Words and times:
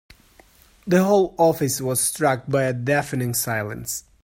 The 0.87 1.03
whole 1.03 1.35
office 1.37 1.79
was 1.79 2.01
struck 2.01 2.47
by 2.47 2.63
a 2.63 2.73
deafening 2.73 3.35
silence. 3.35 4.03